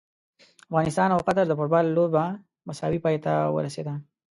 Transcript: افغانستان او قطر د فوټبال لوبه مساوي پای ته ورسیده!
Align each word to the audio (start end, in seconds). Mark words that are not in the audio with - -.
افغانستان 0.69 1.09
او 1.15 1.19
قطر 1.27 1.45
د 1.47 1.53
فوټبال 1.57 1.85
لوبه 1.97 2.23
مساوي 2.67 2.99
پای 3.05 3.15
ته 3.25 3.33
ورسیده! 3.55 3.93